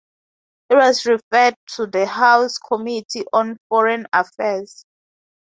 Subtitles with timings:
[0.71, 4.83] It was referred to the House Committee on Foreign Affairs.